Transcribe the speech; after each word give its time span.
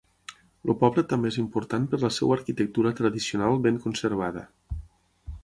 El 0.67 0.71
poble 0.83 1.03
també 1.11 1.31
és 1.33 1.37
important 1.43 1.85
per 1.91 1.99
la 2.05 2.11
seva 2.15 2.33
arquitectura 2.39 2.95
tradicional 3.01 3.61
ben 3.69 3.79
conservada. 3.87 4.47